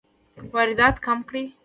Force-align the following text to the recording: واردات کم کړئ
واردات 0.53 0.95
کم 1.05 1.19
کړئ 1.29 1.45